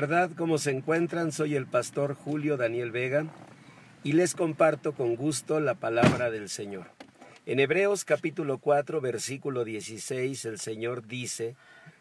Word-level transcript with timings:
¿Verdad? 0.00 0.30
¿Cómo 0.36 0.58
se 0.58 0.70
encuentran? 0.70 1.32
Soy 1.32 1.56
el 1.56 1.66
pastor 1.66 2.14
Julio 2.14 2.56
Daniel 2.56 2.92
Vega 2.92 3.26
y 4.04 4.12
les 4.12 4.36
comparto 4.36 4.92
con 4.92 5.16
gusto 5.16 5.58
la 5.58 5.74
palabra 5.74 6.30
del 6.30 6.48
Señor. 6.48 6.86
En 7.46 7.58
Hebreos 7.58 8.04
capítulo 8.04 8.58
4, 8.58 9.00
versículo 9.00 9.64
16, 9.64 10.44
el 10.44 10.60
Señor 10.60 11.08
dice 11.08 11.56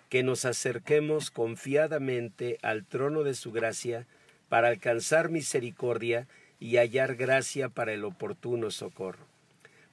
que 0.09 0.21
nos 0.21 0.45
acerquemos 0.45 1.31
confiadamente 1.31 2.59
al 2.61 2.85
trono 2.85 3.23
de 3.23 3.33
su 3.33 3.51
gracia 3.51 4.05
para 4.47 4.67
alcanzar 4.67 5.29
misericordia 5.29 6.27
y 6.59 6.77
hallar 6.77 7.15
gracia 7.15 7.67
para 7.67 7.93
el 7.93 8.03
oportuno 8.03 8.69
socorro. 8.69 9.25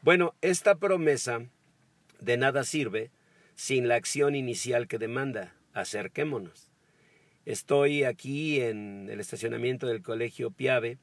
Bueno, 0.02 0.34
esta 0.42 0.74
promesa 0.74 1.40
de 2.20 2.36
nada 2.36 2.64
sirve 2.64 3.10
sin 3.54 3.88
la 3.88 3.94
acción 3.94 4.34
inicial 4.34 4.88
que 4.88 4.98
demanda, 4.98 5.54
acerquémonos. 5.72 6.73
Estoy 7.46 8.04
aquí 8.04 8.62
en 8.62 9.08
el 9.10 9.20
estacionamiento 9.20 9.86
del 9.86 10.00
Colegio 10.00 10.50
Piave 10.50 10.96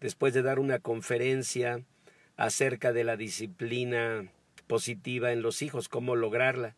después 0.00 0.32
de 0.32 0.40
dar 0.40 0.58
una 0.58 0.78
conferencia 0.78 1.84
acerca 2.36 2.94
de 2.94 3.04
la 3.04 3.18
disciplina 3.18 4.32
positiva 4.66 5.32
en 5.32 5.42
los 5.42 5.60
hijos, 5.60 5.90
cómo 5.90 6.16
lograrla. 6.16 6.76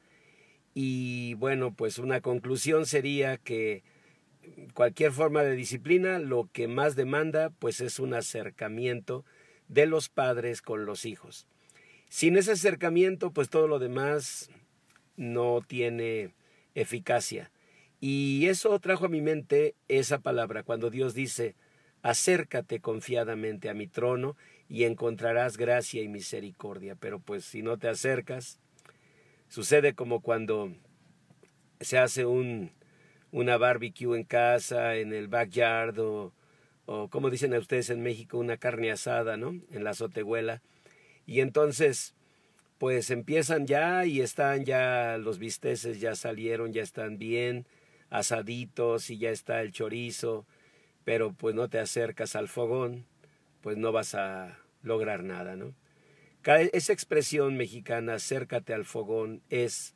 Y 0.74 1.34
bueno, 1.34 1.72
pues 1.72 1.98
una 1.98 2.20
conclusión 2.20 2.86
sería 2.86 3.36
que 3.36 3.84
cualquier 4.74 5.12
forma 5.12 5.44
de 5.44 5.54
disciplina 5.54 6.18
lo 6.18 6.48
que 6.52 6.66
más 6.66 6.96
demanda 6.96 7.50
pues 7.50 7.80
es 7.80 8.00
un 8.00 8.14
acercamiento 8.14 9.24
de 9.68 9.86
los 9.86 10.08
padres 10.08 10.60
con 10.60 10.86
los 10.86 11.04
hijos. 11.04 11.46
Sin 12.08 12.36
ese 12.36 12.52
acercamiento 12.52 13.30
pues 13.30 13.48
todo 13.48 13.68
lo 13.68 13.78
demás 13.78 14.50
no 15.16 15.60
tiene 15.64 16.34
eficacia. 16.74 17.52
Y 18.00 18.46
eso 18.46 18.78
trajo 18.78 19.06
a 19.06 19.08
mi 19.08 19.20
mente 19.20 19.74
esa 19.88 20.20
palabra, 20.20 20.62
cuando 20.62 20.90
Dios 20.90 21.14
dice, 21.14 21.56
acércate 22.02 22.80
confiadamente 22.80 23.68
a 23.68 23.74
mi 23.74 23.88
trono 23.88 24.36
y 24.68 24.84
encontrarás 24.84 25.56
gracia 25.56 26.02
y 26.02 26.08
misericordia. 26.08 26.94
Pero 26.94 27.18
pues 27.18 27.44
si 27.44 27.62
no 27.62 27.76
te 27.76 27.88
acercas, 27.88 28.60
sucede 29.48 29.94
como 29.94 30.20
cuando 30.20 30.72
se 31.80 31.98
hace 31.98 32.24
un, 32.24 32.70
una 33.32 33.56
barbecue 33.56 34.16
en 34.16 34.24
casa, 34.24 34.96
en 34.96 35.12
el 35.12 35.26
backyard, 35.26 35.98
o, 35.98 36.32
como 37.10 37.30
dicen 37.30 37.52
a 37.52 37.58
ustedes 37.58 37.90
en 37.90 38.02
México, 38.02 38.38
una 38.38 38.58
carne 38.58 38.92
asada, 38.92 39.36
¿no? 39.36 39.60
En 39.72 39.84
la 39.84 39.90
azotehuela. 39.90 40.62
Y 41.26 41.40
entonces, 41.40 42.14
pues 42.78 43.10
empiezan 43.10 43.66
ya 43.66 44.06
y 44.06 44.20
están 44.20 44.64
ya 44.64 45.18
los 45.18 45.38
bisteces, 45.38 46.00
ya 46.00 46.14
salieron, 46.14 46.72
ya 46.72 46.82
están 46.82 47.18
bien 47.18 47.66
asaditos 48.10 49.10
y 49.10 49.18
ya 49.18 49.30
está 49.30 49.60
el 49.60 49.72
chorizo, 49.72 50.46
pero 51.04 51.32
pues 51.32 51.54
no 51.54 51.68
te 51.68 51.78
acercas 51.78 52.36
al 52.36 52.48
fogón, 52.48 53.06
pues 53.60 53.76
no 53.76 53.92
vas 53.92 54.14
a 54.14 54.58
lograr 54.82 55.24
nada, 55.24 55.56
¿no? 55.56 55.74
Esa 56.44 56.92
expresión 56.92 57.56
mexicana, 57.56 58.14
acércate 58.14 58.72
al 58.72 58.84
fogón, 58.84 59.42
es 59.50 59.94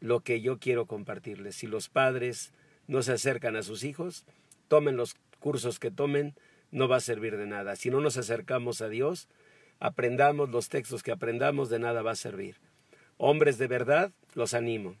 lo 0.00 0.20
que 0.20 0.40
yo 0.40 0.58
quiero 0.58 0.86
compartirles. 0.86 1.56
Si 1.56 1.66
los 1.66 1.88
padres 1.88 2.52
no 2.86 3.02
se 3.02 3.12
acercan 3.12 3.56
a 3.56 3.62
sus 3.62 3.82
hijos, 3.82 4.24
tomen 4.68 4.96
los 4.96 5.16
cursos 5.40 5.80
que 5.80 5.90
tomen, 5.90 6.34
no 6.70 6.86
va 6.86 6.96
a 6.96 7.00
servir 7.00 7.36
de 7.36 7.46
nada. 7.46 7.74
Si 7.76 7.90
no 7.90 8.00
nos 8.00 8.16
acercamos 8.16 8.82
a 8.82 8.88
Dios, 8.88 9.28
aprendamos 9.80 10.50
los 10.50 10.68
textos 10.68 11.02
que 11.02 11.12
aprendamos, 11.12 11.70
de 11.70 11.80
nada 11.80 12.02
va 12.02 12.12
a 12.12 12.16
servir. 12.16 12.56
Hombres 13.16 13.58
de 13.58 13.66
verdad, 13.66 14.12
los 14.34 14.54
animo. 14.54 14.96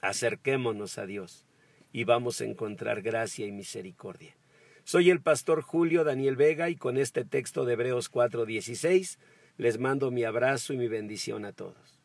Acerquémonos 0.00 0.98
a 0.98 1.06
Dios 1.06 1.44
y 1.92 2.04
vamos 2.04 2.40
a 2.40 2.44
encontrar 2.44 3.02
gracia 3.02 3.46
y 3.46 3.52
misericordia. 3.52 4.36
Soy 4.84 5.10
el 5.10 5.20
pastor 5.20 5.62
Julio 5.62 6.04
Daniel 6.04 6.36
Vega 6.36 6.70
y 6.70 6.76
con 6.76 6.96
este 6.96 7.24
texto 7.24 7.64
de 7.64 7.74
Hebreos 7.74 8.10
4:16 8.10 9.18
les 9.56 9.78
mando 9.78 10.10
mi 10.10 10.24
abrazo 10.24 10.72
y 10.72 10.78
mi 10.78 10.88
bendición 10.88 11.44
a 11.44 11.52
todos. 11.52 11.99